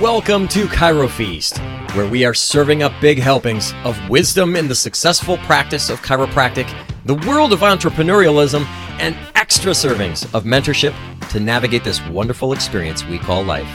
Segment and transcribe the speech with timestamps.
[0.00, 1.58] Welcome to Chiro Feast,
[1.94, 6.74] where we are serving up big helpings of wisdom in the successful practice of chiropractic,
[7.04, 8.64] the world of entrepreneurialism,
[8.98, 10.94] and extra servings of mentorship
[11.28, 13.68] to navigate this wonderful experience we call life.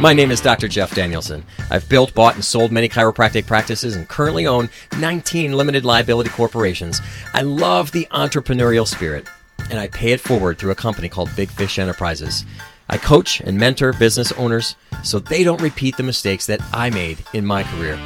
[0.00, 0.66] My name is Dr.
[0.66, 1.44] Jeff Danielson.
[1.70, 7.00] I've built, bought, and sold many chiropractic practices and currently own 19 limited liability corporations.
[7.32, 9.28] I love the entrepreneurial spirit,
[9.70, 12.44] and I pay it forward through a company called Big Fish Enterprises.
[12.92, 17.18] I coach and mentor business owners so they don't repeat the mistakes that I made
[17.32, 17.96] in my career.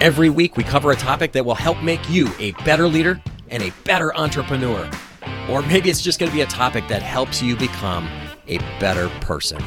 [0.00, 3.62] Every week, we cover a topic that will help make you a better leader and
[3.62, 4.90] a better entrepreneur.
[5.50, 8.08] Or maybe it's just going to be a topic that helps you become
[8.48, 9.62] a better person.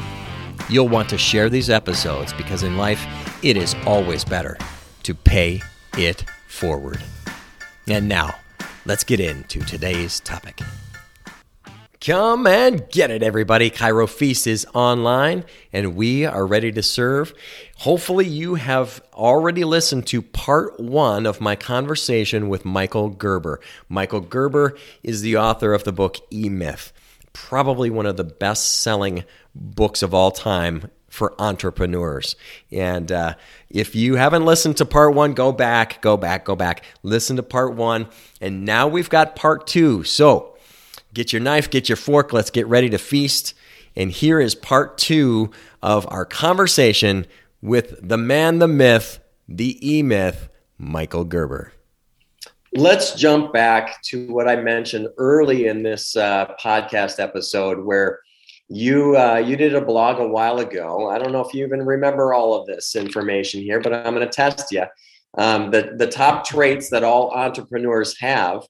[0.68, 3.06] You'll want to share these episodes because in life,
[3.44, 4.58] it is always better
[5.04, 5.62] to pay
[5.96, 7.00] it forward.
[7.86, 8.34] And now,
[8.84, 10.60] let's get into today's topic.
[12.00, 13.70] Come and get it, everybody.
[13.70, 17.34] Chiro Feast is online and we are ready to serve.
[17.78, 23.58] Hopefully, you have already listened to part one of my conversation with Michael Gerber.
[23.88, 26.92] Michael Gerber is the author of the book E Myth,
[27.32, 32.36] probably one of the best selling books of all time for entrepreneurs.
[32.70, 33.34] And uh,
[33.70, 37.42] if you haven't listened to part one, go back, go back, go back, listen to
[37.42, 38.06] part one.
[38.40, 40.04] And now we've got part two.
[40.04, 40.54] So,
[41.18, 43.52] Get your knife, get your fork, let's get ready to feast.
[43.96, 45.50] And here is part two
[45.82, 47.26] of our conversation
[47.60, 51.72] with the man, the myth, the E myth, Michael Gerber.
[52.72, 58.20] Let's jump back to what I mentioned early in this uh, podcast episode where
[58.68, 61.10] you uh, you did a blog a while ago.
[61.10, 64.24] I don't know if you even remember all of this information here, but I'm going
[64.24, 64.84] to test you.
[65.36, 68.62] Um, the the top traits that all entrepreneurs have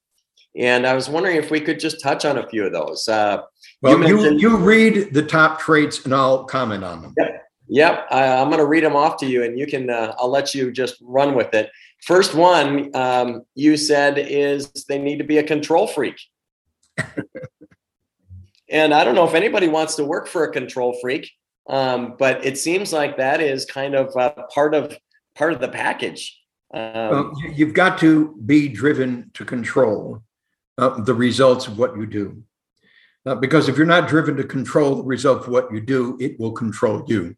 [0.59, 3.07] and I was wondering if we could just touch on a few of those.
[3.09, 3.43] Uh,
[3.81, 7.15] well, you, you, you, read the top traits and I'll comment on them.
[7.17, 7.45] Yep.
[7.69, 8.07] Yep.
[8.11, 10.55] I, am going to read them off to you and you can, uh, I'll let
[10.55, 11.71] you just run with it.
[12.05, 16.21] First one um, you said is they need to be a control freak.
[18.69, 21.31] and I don't know if anybody wants to work for a control freak,
[21.69, 24.97] um, but it seems like that is kind of uh, part of
[25.37, 26.37] part of the package.
[26.75, 30.23] Um, well, you've got to be driven to control
[30.79, 32.43] uh, the results of what you do.
[33.27, 36.39] Uh, because if you're not driven to control the result of what you do, it
[36.39, 37.37] will control you.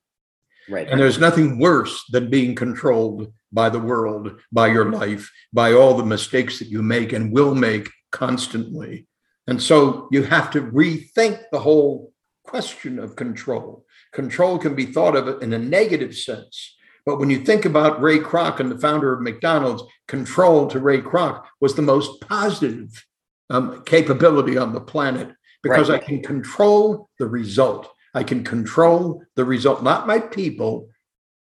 [0.68, 0.86] Right.
[0.88, 5.94] And there's nothing worse than being controlled by the world, by your life, by all
[5.94, 9.08] the mistakes that you make and will make constantly.
[9.48, 12.12] And so you have to rethink the whole
[12.44, 13.84] question of control.
[14.12, 16.76] Control can be thought of in a negative sense.
[17.06, 21.00] But when you think about Ray Kroc and the founder of McDonald's, control to Ray
[21.00, 23.06] Kroc was the most positive
[23.50, 25.30] um, capability on the planet
[25.62, 26.02] because right.
[26.02, 27.92] I can control the result.
[28.14, 30.88] I can control the result, not my people,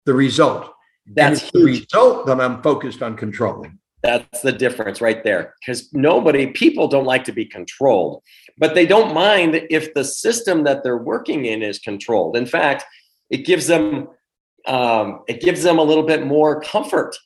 [0.05, 0.73] the result.
[1.07, 3.79] That's the result that I'm focused on controlling.
[4.03, 5.55] That's the difference right there.
[5.61, 8.23] Because nobody, people don't like to be controlled,
[8.59, 12.37] but they don't mind if the system that they're working in is controlled.
[12.37, 12.85] In fact,
[13.31, 14.09] it gives them
[14.67, 17.17] um, it gives them a little bit more comfort.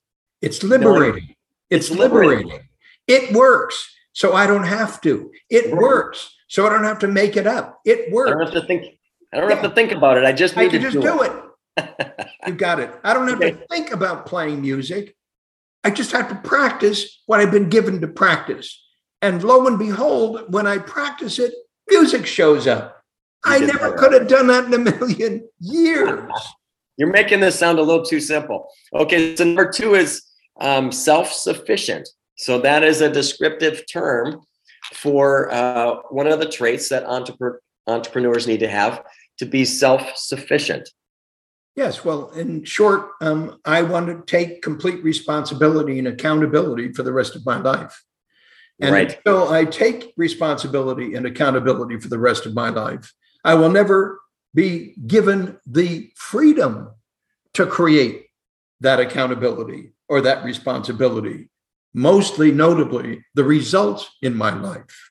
[0.43, 1.35] It's liberating.
[1.71, 2.49] It's, it's liberating.
[2.49, 2.69] liberating.
[3.09, 5.33] It works so I don't have to.
[5.49, 6.37] It works.
[6.47, 7.81] So I don't have to make it up.
[7.87, 8.31] It works.
[8.31, 8.85] I don't have to think.
[9.33, 9.57] I don't yeah.
[9.57, 10.25] have to think about it.
[10.25, 11.33] I just need I to just do, do it.
[11.79, 12.29] it.
[12.47, 12.91] you got it.
[13.03, 13.53] I don't have okay.
[13.53, 15.17] to think about playing music.
[15.85, 18.79] I just have to practice what I've been given to practice.
[19.23, 21.55] And lo and behold, when I practice it,
[21.89, 23.03] music shows up.
[23.47, 26.31] You I never could have done that in a million years.
[26.99, 28.69] You're making this sound a little too simple.
[28.93, 30.23] Okay, so number two is
[30.61, 32.07] um, self sufficient.
[32.41, 34.41] So that is a descriptive term
[34.95, 39.05] for uh, one of the traits that entrepre- entrepreneurs need to have
[39.41, 40.89] to be self-sufficient.
[41.77, 47.13] Yes, well, in short, um, I want to take complete responsibility and accountability for the
[47.13, 48.03] rest of my life.
[48.81, 49.15] And right.
[49.15, 53.13] until I take responsibility and accountability for the rest of my life,
[53.45, 54.19] I will never
[54.55, 56.93] be given the freedom
[57.53, 58.29] to create
[58.81, 61.51] that accountability or that responsibility
[61.95, 65.11] mostly notably the results in my life.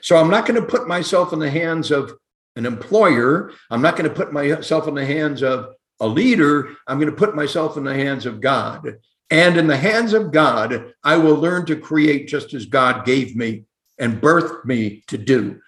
[0.00, 2.12] So I'm not going to put myself in the hands of
[2.56, 3.52] an employer.
[3.70, 6.70] I'm not going to put myself in the hands of a leader.
[6.86, 8.98] I'm going to put myself in the hands of God.
[9.30, 13.36] And in the hands of God, I will learn to create just as God gave
[13.36, 13.64] me
[13.98, 15.60] and birthed me to do.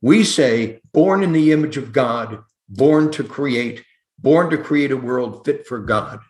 [0.00, 3.84] We say, born in the image of God, born to create,
[4.18, 6.20] born to create a world fit for God.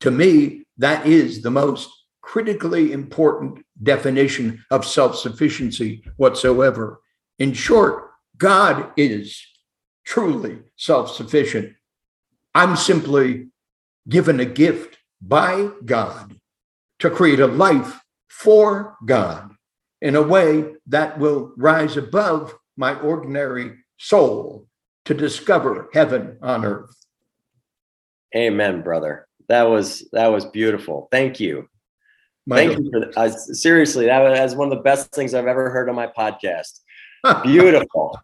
[0.00, 1.90] To me, that is the most
[2.26, 7.00] critically important definition of self sufficiency whatsoever.
[7.38, 9.40] In short, God is
[10.04, 11.74] truly self sufficient.
[12.54, 13.48] I'm simply
[14.08, 16.36] given a gift by God
[16.98, 19.52] to create a life for God
[20.02, 24.66] in a way that will rise above my ordinary soul
[25.04, 26.94] to discover heaven on earth.
[28.34, 29.28] Amen, brother.
[29.48, 31.08] That was that was beautiful.
[31.12, 31.68] Thank you.
[32.48, 33.16] Thank you for that.
[33.16, 36.80] Uh, seriously, that was one of the best things I've ever heard on my podcast.
[37.42, 38.20] Beautiful.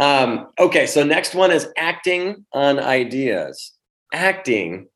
[0.00, 3.72] um, okay, so next one is acting on ideas.
[4.12, 4.88] Acting,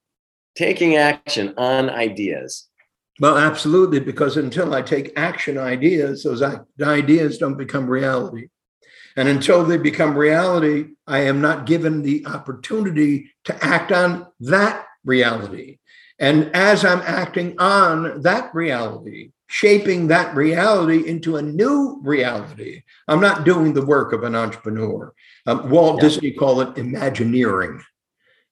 [0.57, 2.69] taking action on ideas.
[3.21, 6.43] Well, absolutely, because until I take action ideas, those
[6.81, 8.49] ideas don't become reality.
[9.17, 14.87] And until they become reality, I am not given the opportunity to act on that
[15.05, 15.79] reality.
[16.21, 23.21] And as I'm acting on that reality, shaping that reality into a new reality, I'm
[23.21, 25.13] not doing the work of an entrepreneur.
[25.47, 26.09] Um, Walt yeah.
[26.09, 27.83] Disney called it imagineering.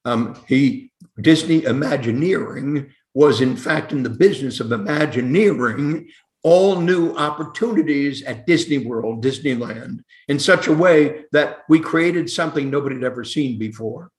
[0.03, 6.09] Um, he Disney Imagineering was in fact in the business of imagineering
[6.41, 12.69] all new opportunities at Disney World, Disneyland, in such a way that we created something
[12.69, 14.09] nobody had ever seen before.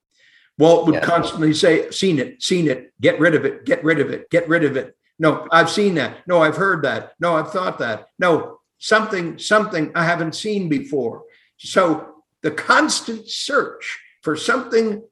[0.60, 1.00] Walt would yeah.
[1.00, 4.46] constantly say, Seen it, seen it, get rid of it, get rid of it, get
[4.46, 4.94] rid of it.
[5.18, 6.18] No, I've seen that.
[6.28, 7.14] No, I've heard that.
[7.18, 8.08] No, I've thought that.
[8.18, 11.24] No, something, something I haven't seen before.
[11.56, 15.02] So the constant search for something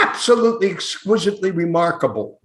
[0.00, 2.40] absolutely exquisitely remarkable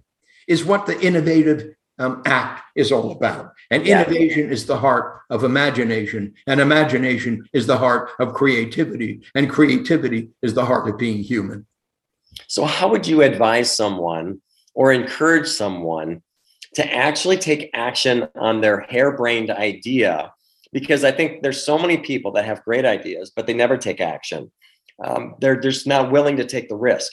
[0.48, 3.52] is what the innovative um, act is all about.
[3.70, 4.02] And yeah.
[4.02, 10.30] innovation is the heart of imagination, and imagination is the heart of creativity, and creativity
[10.42, 11.66] is the heart of being human.
[12.48, 14.40] So, how would you advise someone
[14.74, 16.22] or encourage someone
[16.74, 20.32] to actually take action on their harebrained idea?
[20.72, 24.00] Because I think there's so many people that have great ideas, but they never take
[24.00, 24.50] action.
[25.02, 27.12] Um, they're just not willing to take the risk.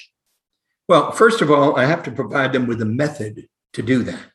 [0.88, 4.26] Well, first of all, I have to provide them with a method to do that.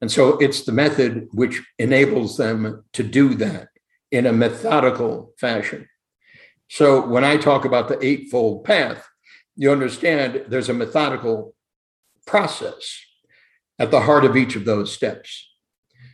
[0.00, 3.68] And so it's the method which enables them to do that
[4.10, 5.88] in a methodical fashion.
[6.68, 9.08] So when I talk about the Eightfold Path,
[9.56, 11.54] you understand there's a methodical
[12.26, 12.98] process
[13.78, 15.48] at the heart of each of those steps.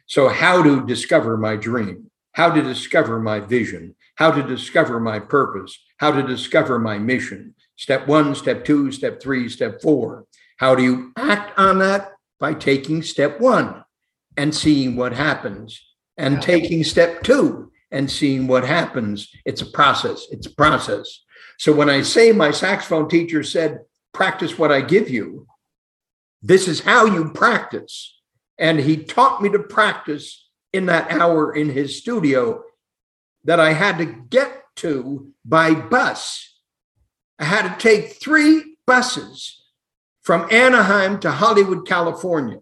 [0.06, 5.18] So, how to discover my dream, how to discover my vision, how to discover my
[5.18, 7.54] purpose, how to discover my mission.
[7.76, 10.24] Step one, step two, step three, step four.
[10.56, 12.12] How do you act on that?
[12.38, 13.84] by taking step one
[14.36, 15.80] and seeing what happens,
[16.16, 19.28] and taking step two and seeing what happens.
[19.44, 20.26] It's a process.
[20.30, 21.24] It's a process.
[21.58, 23.80] So when I say my saxophone teacher said,
[24.14, 25.46] practice what I give you,
[26.40, 28.16] this is how you practice.
[28.58, 32.62] And he taught me to practice in that hour in his studio
[33.44, 36.60] that I had to get to by bus.
[37.40, 39.64] I had to take three buses
[40.22, 42.58] from Anaheim to Hollywood, California,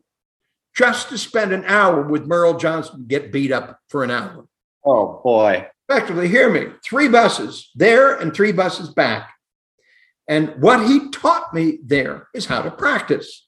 [0.74, 4.46] just to spend an hour with Merle Johnson, get beat up for an hour.
[4.84, 5.66] Oh boy.
[5.88, 9.32] Effectively, hear me three buses there and three buses back.
[10.28, 13.46] And what he taught me there is how to practice,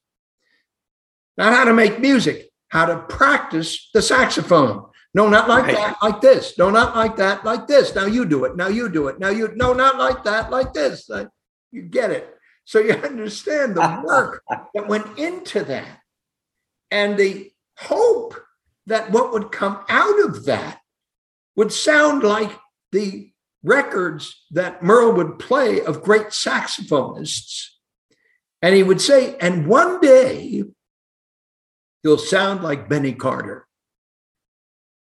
[1.36, 4.84] not how to make music, how to practice the saxophone.
[5.14, 5.74] No, not like right.
[5.74, 6.56] that, like this.
[6.58, 7.94] No, not like that, like this.
[7.94, 8.56] Now you do it.
[8.56, 9.18] Now you do it.
[9.18, 11.10] Now you, no, not like that, like this.
[11.10, 11.26] Uh,
[11.72, 12.36] you get it.
[12.64, 14.44] So you understand the work
[14.74, 15.98] that went into that
[16.90, 18.34] and the hope
[18.86, 20.80] that what would come out of that
[21.58, 22.56] would sound like
[22.92, 23.32] the
[23.64, 27.70] records that Merle would play of great saxophonists.
[28.62, 30.62] And he would say, and one day
[32.04, 33.66] you'll sound like Benny Carter,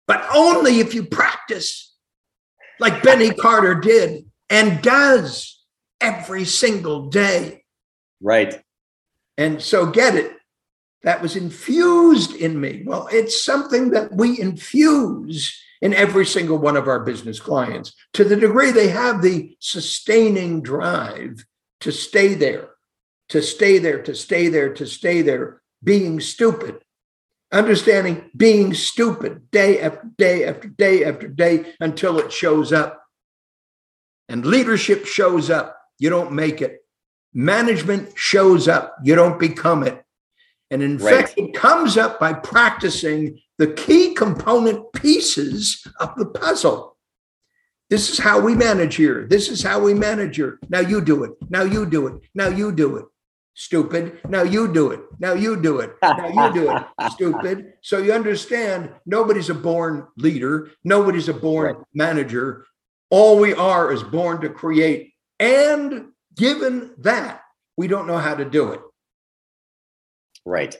[0.05, 1.95] but only if you practice
[2.77, 5.63] like Benny Carter did and does
[6.01, 7.63] every single day.
[8.21, 8.61] Right.
[9.37, 10.33] And so get it.
[11.03, 12.83] That was infused in me.
[12.85, 18.23] Well, it's something that we infuse in every single one of our business clients to
[18.23, 21.45] the degree they have the sustaining drive
[21.81, 22.69] to stay there,
[23.27, 26.79] to stay there, to stay there, to stay there, being stupid,
[27.51, 33.03] understanding being stupid day after day after day after day until it shows up.
[34.29, 36.79] And leadership shows up you don't make it.
[37.33, 40.01] Management shows up, you don't become it.
[40.71, 41.27] And in right.
[41.27, 46.97] fact, it comes up by practicing the key component pieces of the puzzle.
[47.89, 49.25] This is how we manage here.
[49.25, 50.59] This is how we manage here.
[50.67, 51.31] Now you do it.
[51.49, 52.15] Now you do it.
[52.35, 53.05] Now you do it.
[53.53, 54.19] Stupid.
[54.27, 54.99] Now you do it.
[55.17, 55.93] Now you do it.
[56.01, 56.83] Now you do it.
[57.11, 57.73] Stupid.
[57.79, 60.71] So you understand nobody's a born leader.
[60.83, 61.85] Nobody's a born right.
[61.93, 62.65] manager.
[63.11, 67.43] All we are is born to create and given that,
[67.77, 68.81] we don't know how to do it.
[70.45, 70.75] Right.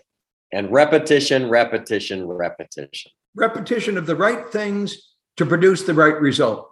[0.54, 3.12] And repetition, repetition, repetition.
[3.36, 6.70] Repetition of the right things to produce the right result.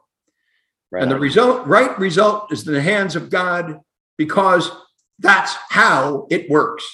[0.91, 3.79] Right and the result, right result is in the hands of God
[4.19, 4.69] because
[5.17, 6.85] that's how it works.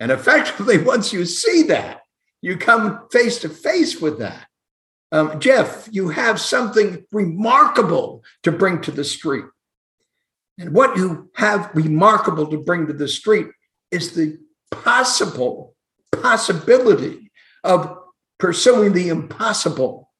[0.00, 2.00] And effectively, once you see that,
[2.42, 4.48] you come face to face with that.
[5.12, 9.44] Um, Jeff, you have something remarkable to bring to the street.
[10.58, 13.46] And what you have remarkable to bring to the street
[13.92, 14.38] is the
[14.72, 15.75] possible
[16.12, 17.30] possibility
[17.64, 17.98] of
[18.38, 20.10] pursuing the impossible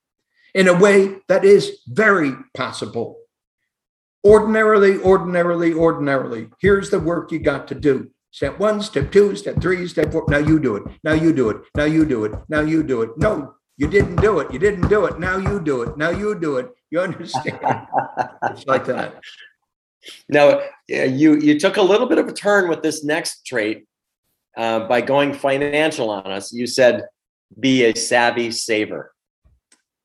[0.54, 3.18] in a way that is very possible.
[4.24, 6.48] Ordinarily, ordinarily, ordinarily.
[6.60, 8.10] Here's the work you got to do.
[8.30, 10.24] Step one, step two, step three, step four.
[10.28, 10.82] Now you do it.
[11.04, 11.58] Now you do it.
[11.74, 12.32] Now you do it.
[12.48, 13.10] Now you do it.
[13.16, 14.52] No, you didn't do it.
[14.52, 15.18] You didn't do it.
[15.20, 15.96] Now you do it.
[15.96, 16.68] Now you do it.
[16.90, 17.58] You understand?
[18.50, 19.20] it's like that.
[20.28, 23.86] Now, you you took a little bit of a turn with this next trait
[24.56, 26.52] uh, by going financial on us.
[26.52, 27.04] You said,
[27.58, 29.12] "Be a savvy saver."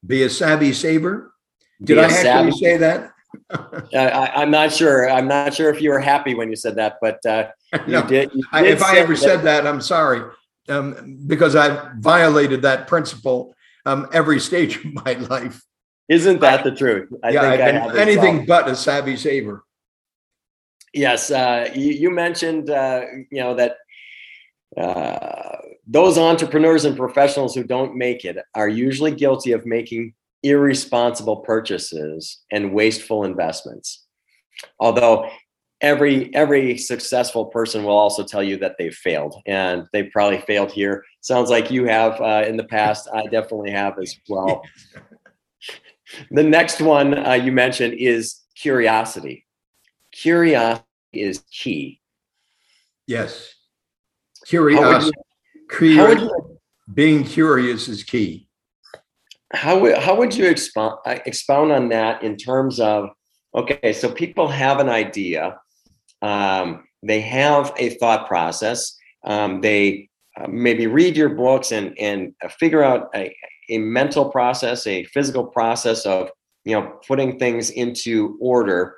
[0.05, 1.33] Be a savvy saver.
[1.83, 3.11] Did I actually savvy- say that?
[3.95, 5.09] I, I'm not sure.
[5.09, 7.47] I'm not sure if you were happy when you said that, but uh,
[7.87, 8.03] you No.
[8.07, 8.31] did.
[8.33, 10.21] you I, did if I ever said that, I'm sorry,
[10.69, 13.53] um, because I violated that principle
[13.85, 15.63] um, every stage of my life.
[16.09, 17.09] isn't that the truth?
[17.23, 18.45] I yeah, I've I been have anything well.
[18.47, 19.63] but a savvy saver.
[20.93, 23.77] Yes, uh, you, you mentioned uh, you know that
[24.77, 30.13] uh, those entrepreneurs and professionals who don't make it are usually guilty of making
[30.43, 34.05] irresponsible purchases and wasteful investments.
[34.79, 35.29] Although
[35.81, 40.71] every every successful person will also tell you that they've failed, and they probably failed
[40.71, 41.03] here.
[41.21, 43.09] Sounds like you have uh, in the past.
[43.13, 44.63] I definitely have as well.
[46.31, 49.45] the next one uh, you mentioned is curiosity
[50.11, 52.01] curiosity is key.
[53.07, 53.53] Yes,
[54.45, 55.11] curiosity.
[55.95, 56.57] how you,
[56.93, 58.47] being curious is key.
[59.53, 63.09] how would, how would you expound, uh, expound on that in terms of,
[63.55, 65.59] okay, so people have an idea,
[66.21, 68.95] um, they have a thought process,
[69.25, 73.35] um, they uh, maybe read your books and, and uh, figure out a,
[73.69, 76.29] a mental process, a physical process of,
[76.63, 78.95] you know, putting things into order.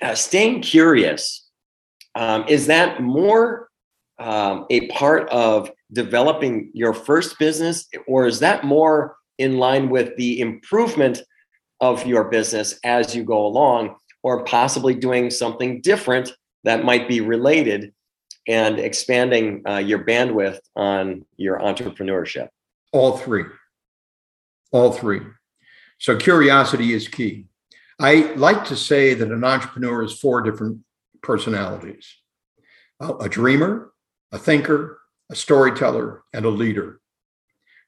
[0.00, 1.45] Uh, staying curious,
[2.16, 3.68] um, is that more
[4.18, 10.16] um, a part of developing your first business, or is that more in line with
[10.16, 11.20] the improvement
[11.80, 16.32] of your business as you go along, or possibly doing something different
[16.64, 17.92] that might be related
[18.48, 22.48] and expanding uh, your bandwidth on your entrepreneurship?
[22.92, 23.44] All three.
[24.72, 25.20] All three.
[25.98, 27.46] So curiosity is key.
[28.00, 30.80] I like to say that an entrepreneur is four different
[31.22, 32.16] personalities
[33.00, 33.92] a dreamer,
[34.32, 34.98] a thinker,
[35.30, 37.00] a storyteller, and a leader.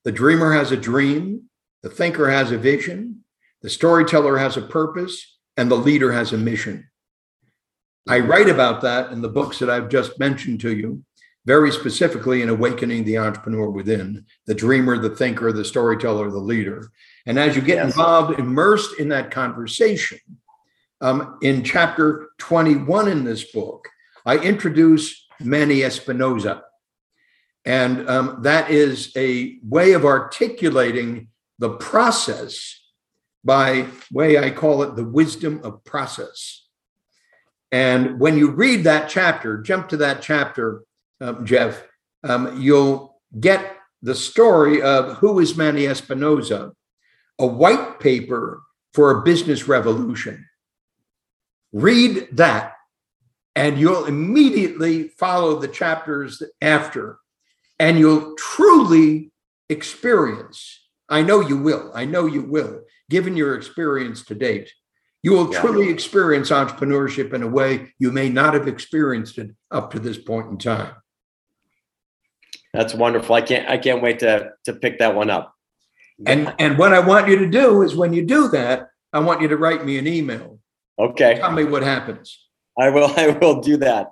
[0.05, 1.45] The dreamer has a dream,
[1.83, 3.25] the thinker has a vision,
[3.63, 6.89] the storyteller has a purpose, and the leader has a mission.
[8.09, 11.05] I write about that in the books that I've just mentioned to you,
[11.45, 16.91] very specifically in Awakening the Entrepreneur Within, the dreamer, the thinker, the storyteller, the leader.
[17.27, 17.87] And as you get Yes.
[17.87, 20.19] involved, immersed in that conversation,
[21.01, 23.89] um, in chapter 21 in this book,
[24.27, 26.63] I introduce Manny Espinoza.
[27.65, 31.29] And um, that is a way of articulating
[31.59, 32.81] the process
[33.45, 36.67] by way I call it the wisdom of process.
[37.71, 40.83] And when you read that chapter, jump to that chapter,
[41.21, 41.83] um, Jeff,
[42.25, 46.73] um, you'll get the story of who is Manny Espinoza,
[47.39, 48.63] a white paper
[48.95, 50.47] for a business revolution.
[51.73, 52.75] Read that,
[53.55, 57.19] and you'll immediately follow the chapters after,
[57.79, 59.31] and you'll truly
[59.69, 60.87] experience.
[61.09, 61.91] I know you will.
[61.95, 64.73] I know you will, given your experience to date.
[65.23, 65.61] You will Yeah.
[65.61, 70.19] truly experience entrepreneurship in a way you may not have experienced it up to this
[70.19, 70.95] point in time.
[72.73, 73.35] That's wonderful.
[73.35, 75.55] I can't I can't wait to to pick that one up.
[76.27, 79.41] And and what I want you to do is when you do that, I want
[79.41, 80.61] you to write me an email.
[80.99, 81.37] Okay.
[81.37, 82.47] Tell me what happens.
[82.79, 83.13] I will.
[83.17, 84.09] I will do that.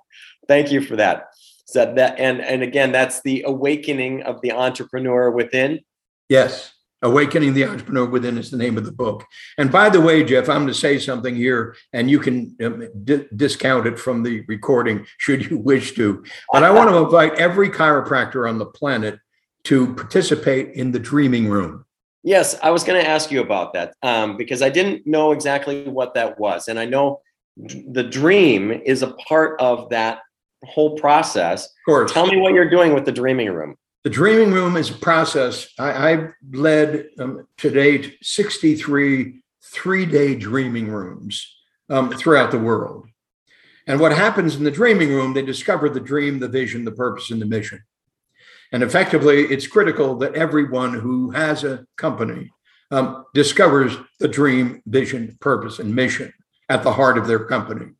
[0.49, 1.29] Thank you for that.
[1.67, 5.81] So that and and again, that's the awakening of the entrepreneur within.
[6.29, 6.73] Yes.
[7.03, 9.25] Awakening the Entrepreneur Within is the name of the book.
[9.59, 12.89] And by the way, Jeff, I'm going to say something here, and you can um,
[13.05, 16.25] di- discount it from the recording should you wish to.
[16.51, 19.21] But I want to invite every chiropractor on the planet
[19.65, 21.85] to participate in the dreaming room.
[22.27, 25.89] Yes, I was going to ask you about that um, because I didn't know exactly
[25.89, 27.21] what that was, and I know
[27.57, 30.23] the dream is a part of that
[30.65, 31.67] whole process.
[31.67, 32.13] Of course.
[32.13, 33.77] Tell me what you're doing with the dreaming room.
[34.03, 35.69] The dreaming room is a process.
[35.79, 41.57] I, have led um, to date 63 three day dreaming rooms
[41.91, 43.07] um, throughout the world.
[43.87, 47.31] And what happens in the dreaming room, they discover the dream, the vision, the purpose,
[47.31, 47.85] and the mission.
[48.73, 52.51] And effectively, it's critical that everyone who has a company
[52.91, 56.33] um, discovers the dream, vision, purpose, and mission
[56.69, 57.93] at the heart of their company.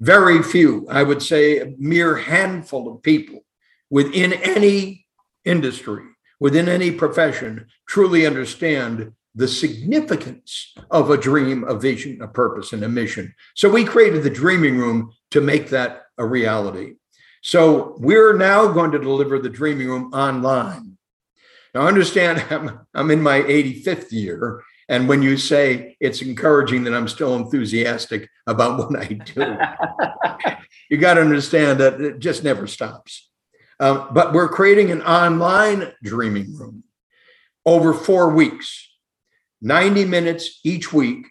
[0.00, 3.44] Very few, I would say a mere handful of people
[3.88, 5.06] within any
[5.44, 6.04] industry,
[6.38, 12.82] within any profession, truly understand the significance of a dream, a vision, a purpose, and
[12.82, 13.34] a mission.
[13.54, 16.94] So we created the dreaming room to make that a reality.
[17.46, 20.98] So we're now going to deliver the dreaming room online.
[21.72, 24.64] Now, understand, I'm, I'm in my 85th year.
[24.88, 29.56] And when you say it's encouraging that I'm still enthusiastic about what I do,
[30.90, 33.30] you got to understand that it just never stops.
[33.78, 36.82] Um, but we're creating an online dreaming room
[37.64, 38.90] over four weeks,
[39.62, 41.28] 90 minutes each week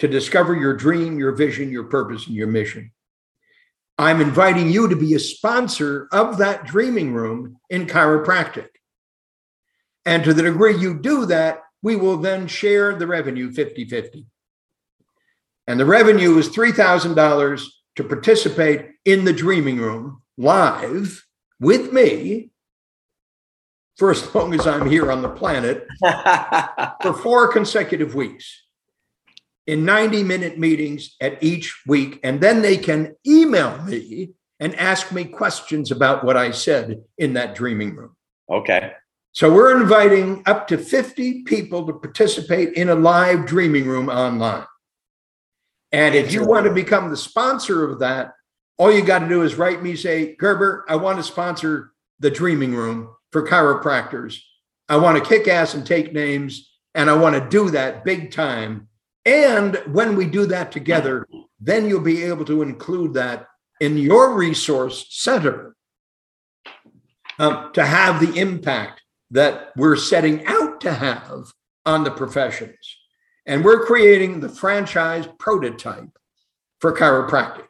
[0.00, 2.92] to discover your dream, your vision, your purpose, and your mission.
[4.00, 8.68] I'm inviting you to be a sponsor of that dreaming room in chiropractic.
[10.06, 14.24] And to the degree you do that, we will then share the revenue 50 50.
[15.66, 17.62] And the revenue is $3,000
[17.96, 21.26] to participate in the dreaming room live
[21.60, 22.52] with me
[23.98, 25.86] for as long as I'm here on the planet
[27.02, 28.62] for four consecutive weeks
[29.70, 32.18] in 90 minute meetings at each week.
[32.24, 37.34] And then they can email me and ask me questions about what I said in
[37.34, 38.16] that dreaming room.
[38.50, 38.92] Okay.
[39.30, 44.66] So we're inviting up to 50 people to participate in a live dreaming room online.
[45.92, 48.32] And if you want to become the sponsor of that,
[48.76, 52.30] all you got to do is write me, say, Gerber, I want to sponsor the
[52.30, 54.40] dreaming room for chiropractors.
[54.88, 58.32] I want to kick ass and take names, and I want to do that big
[58.32, 58.88] time.
[59.24, 61.26] And when we do that together,
[61.60, 63.46] then you'll be able to include that
[63.80, 65.74] in your resource center
[67.38, 71.52] um, to have the impact that we're setting out to have
[71.86, 72.96] on the professions.
[73.46, 76.10] And we're creating the franchise prototype
[76.80, 77.68] for chiropractic,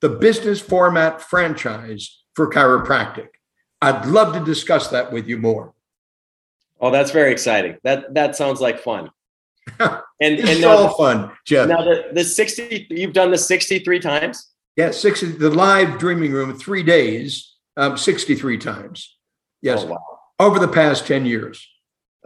[0.00, 3.28] the business format franchise for chiropractic.
[3.80, 5.74] I'd love to discuss that with you more.
[6.80, 7.78] Oh, that's very exciting.
[7.84, 9.10] That that sounds like fun.
[9.78, 11.68] and it's and all the, fun, Jeff.
[11.68, 14.50] Now the, the 60 you've done the 63 times?
[14.76, 19.16] Yeah, 60 the live dreaming room, three days, um, 63 times.
[19.62, 19.82] Yes.
[19.82, 21.66] Oh, wow over the past 10 years.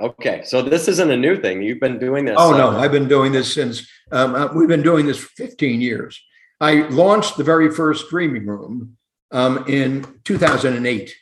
[0.01, 1.61] Okay, so this isn't a new thing.
[1.61, 2.37] You've been doing this.
[2.39, 5.81] Oh, no, I've been doing this since um, uh, we've been doing this for 15
[5.81, 6.21] years.
[6.61, 8.97] I launched the very first dreaming room
[9.33, 11.15] um, in 2008.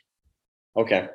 [0.76, 1.09] Okay.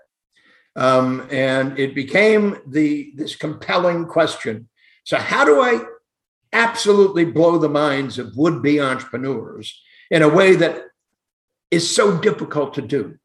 [0.75, 4.69] Um, and it became the this compelling question.
[5.03, 5.83] So, how do I
[6.53, 10.83] absolutely blow the minds of would-be entrepreneurs in a way that
[11.69, 13.17] is so difficult to do?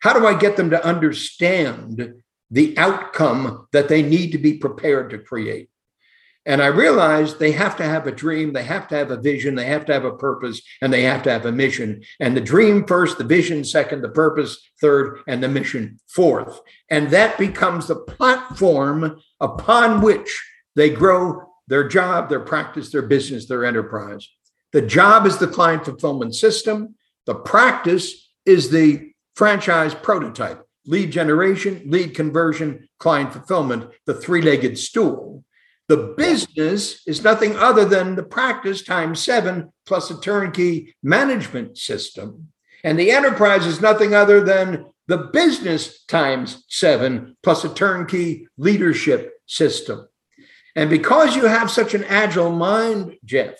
[0.00, 2.14] How do I get them to understand
[2.50, 5.68] the outcome that they need to be prepared to create?
[6.46, 9.54] And I realized they have to have a dream, they have to have a vision,
[9.54, 12.02] they have to have a purpose, and they have to have a mission.
[12.20, 16.60] And the dream first, the vision second, the purpose third, and the mission fourth.
[16.90, 20.38] And that becomes the platform upon which
[20.76, 24.28] they grow their job, their practice, their business, their enterprise.
[24.72, 31.82] The job is the client fulfillment system, the practice is the franchise prototype, lead generation,
[31.86, 35.44] lead conversion, client fulfillment, the three legged stool.
[35.88, 42.48] The business is nothing other than the practice times seven plus a turnkey management system.
[42.82, 49.34] And the enterprise is nothing other than the business times seven plus a turnkey leadership
[49.46, 50.08] system.
[50.76, 53.54] And because you have such an agile mind, Jeff,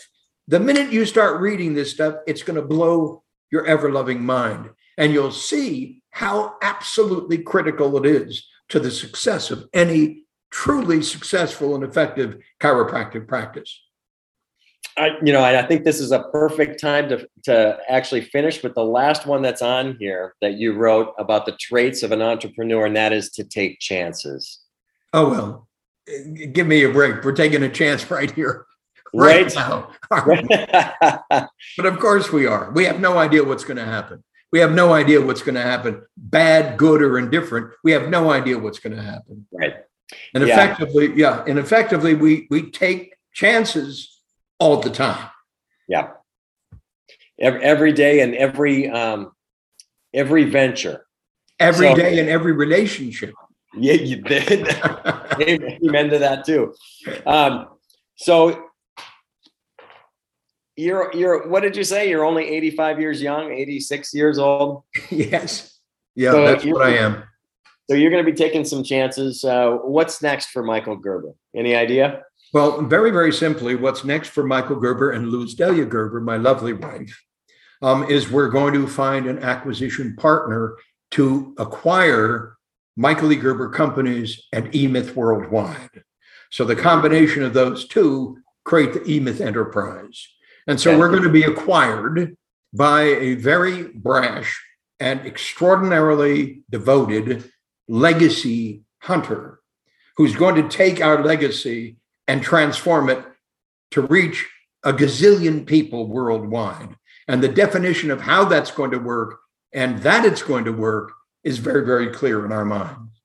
[0.49, 4.71] the minute you start reading this stuff, it's going to blow your ever loving mind.
[4.99, 11.75] And you'll see how absolutely critical it is to the success of any truly successful
[11.75, 13.81] and effective chiropractic practice.
[14.97, 18.75] I, you know, I think this is a perfect time to, to actually finish with
[18.75, 22.87] the last one that's on here that you wrote about the traits of an entrepreneur,
[22.87, 24.61] and that is to take chances.
[25.13, 25.69] Oh, well,
[26.53, 27.25] give me a break.
[27.25, 28.67] We're taking a chance right here,
[29.13, 29.55] right, right.
[29.55, 29.91] now.
[31.77, 32.71] but of course we are.
[32.73, 34.23] We have no idea what's going to happen.
[34.53, 37.73] We have no idea what's going to happen, bad, good, or indifferent.
[37.83, 39.47] We have no idea what's going to happen.
[39.53, 39.75] Right.
[40.33, 40.55] And yeah.
[40.55, 44.21] effectively, yeah, and effectively, we we take chances
[44.61, 45.29] all the time.
[45.89, 46.11] Yeah.
[47.41, 49.33] every, every day and every um,
[50.13, 51.05] every venture.
[51.59, 53.35] Every so, day in every relationship.
[53.77, 54.69] Yeah, you did.
[55.41, 56.75] Amen to that too.
[57.27, 57.69] Um,
[58.17, 58.69] so
[60.77, 62.09] you're you're what did you say?
[62.09, 64.83] You're only 85 years young, 86 years old.
[65.11, 65.79] yes.
[66.15, 67.25] Yeah, so that's what I am.
[67.91, 69.45] So you're going to be taking some chances.
[69.45, 71.35] Uh, what's next for Michael Gerber?
[71.55, 72.23] Any idea?
[72.53, 76.73] Well, very, very simply, what's next for Michael Gerber and Luz Delia Gerber, my lovely
[76.73, 77.23] wife,
[77.83, 80.77] um, is we're going to find an acquisition partner
[81.11, 82.57] to acquire
[82.97, 83.37] Michael E.
[83.37, 86.05] Gerber companies and eMyth worldwide.
[86.51, 90.27] So the combination of those two create the eMyth enterprise.
[90.67, 92.37] And so we're going to be acquired
[92.73, 94.63] by a very brash
[95.01, 97.51] and extraordinarily devoted
[97.89, 99.61] legacy hunter
[100.17, 103.25] who's going to take our legacy and transform it
[103.91, 104.49] to reach
[104.85, 106.97] a gazillion people worldwide.
[107.29, 109.41] And the definition of how that's going to work
[109.73, 111.13] and that it's going to work
[111.45, 113.21] is very, very clear in our minds.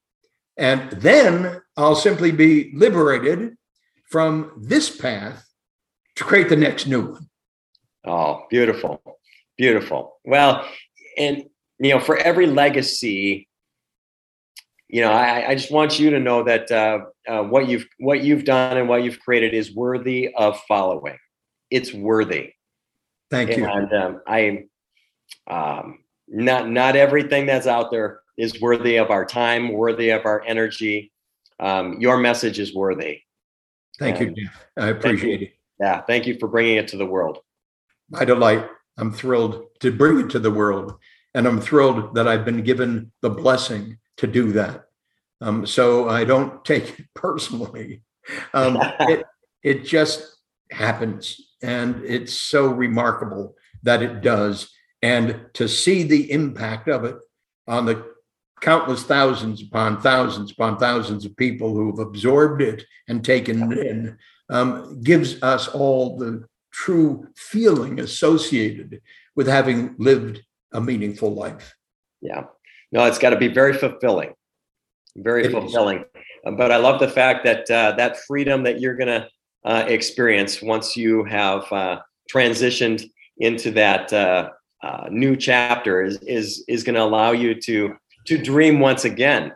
[0.57, 3.55] And then I'll simply be liberated
[4.09, 5.45] from this path
[6.15, 7.29] to create the next new one.
[8.05, 9.01] Oh, beautiful.
[9.57, 10.17] Beautiful.
[10.25, 10.67] Well,
[11.17, 11.45] and
[11.79, 13.47] you know, for every legacy,
[14.89, 18.21] you know, I, I just want you to know that uh, uh, what you've what
[18.21, 21.17] you've done and what you've created is worthy of following.
[21.69, 22.53] It's worthy.
[23.29, 23.65] Thank you.
[23.65, 24.63] And um, I,
[25.47, 30.41] um, not not everything that's out there is worthy of our time, worthy of our
[30.45, 31.11] energy.
[31.59, 33.21] Um, your message is worthy.
[33.99, 34.65] Thank and you, Jeff.
[34.77, 35.53] I appreciate it.
[35.79, 37.39] Yeah, thank you for bringing it to the world.
[38.09, 38.67] My delight.
[38.97, 40.95] I'm thrilled to bring it to the world,
[41.33, 44.85] and I'm thrilled that I've been given the blessing to do that.
[45.41, 48.03] Um, so I don't take it personally.
[48.53, 49.25] Um, it,
[49.63, 50.37] it just
[50.71, 51.39] happens.
[51.61, 54.69] And it's so remarkable that it does.
[55.01, 57.15] And to see the impact of it
[57.67, 58.13] on the
[58.61, 63.77] countless thousands upon thousands upon thousands of people who have absorbed it and taken it
[63.77, 64.17] in
[64.49, 69.01] um, gives us all the true feeling associated
[69.35, 70.41] with having lived
[70.73, 71.73] a meaningful life.
[72.21, 72.45] Yeah.
[72.91, 74.33] No, it's got to be very fulfilling
[75.15, 76.05] very it fulfilling.
[76.45, 79.27] Uh, but I love the fact that uh, that freedom that you're going to
[79.65, 81.99] uh, experience once you have uh,
[82.33, 84.11] transitioned into that
[84.83, 89.05] uh, uh, new chapter is is is going to allow you to to dream once
[89.05, 89.53] again.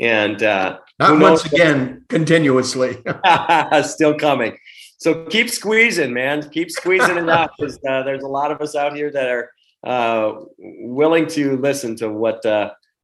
[0.00, 0.80] And not
[1.20, 2.96] once again, continuously.
[3.82, 4.56] still coming.
[4.98, 6.48] So keep squeezing, man.
[6.50, 9.50] Keep squeezing it out because there's a lot of us out here that are
[10.58, 12.44] willing to listen to what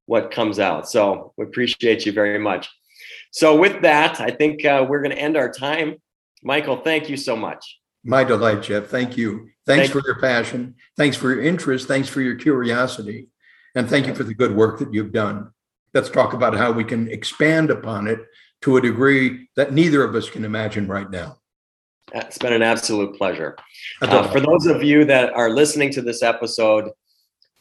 [0.06, 0.88] what comes out.
[0.88, 2.68] So we appreciate you very much.
[3.30, 5.96] So with that, I think uh, we're going to end our time.
[6.42, 7.78] Michael, thank you so much.
[8.02, 8.86] My delight, Jeff.
[8.86, 9.48] Thank you.
[9.70, 10.74] Thanks thank for your passion.
[10.96, 11.86] Thanks for your interest.
[11.86, 13.28] Thanks for your curiosity.
[13.76, 15.50] And thank you for the good work that you've done.
[15.94, 18.20] Let's talk about how we can expand upon it
[18.62, 21.38] to a degree that neither of us can imagine right now.
[22.12, 23.56] It's been an absolute pleasure.
[24.02, 26.90] Uh, for those of you that are listening to this episode,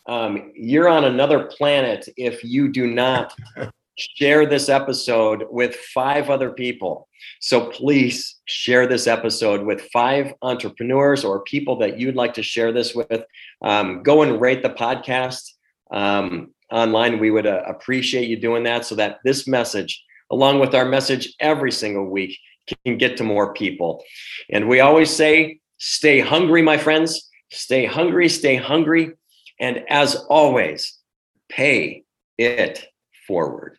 [0.08, 3.36] um, you're on another planet if you do not
[4.00, 7.08] share this episode with five other people.
[7.40, 12.72] So please share this episode with five entrepreneurs or people that you'd like to share
[12.72, 13.24] this with.
[13.62, 15.52] Um, go and rate the podcast
[15.92, 17.20] um, online.
[17.20, 21.34] We would uh, appreciate you doing that so that this message, along with our message
[21.40, 22.38] every single week,
[22.86, 24.04] can get to more people.
[24.50, 27.30] And we always say, stay hungry, my friends.
[27.52, 29.14] Stay hungry, stay hungry
[29.60, 30.98] and as always,
[31.50, 32.04] pay
[32.38, 32.86] it
[33.28, 33.79] forward.